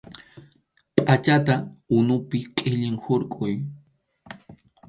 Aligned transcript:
Pʼachata 0.95 1.55
unupi 1.97 2.39
qhillin 2.57 2.95
hurquy. 3.03 3.53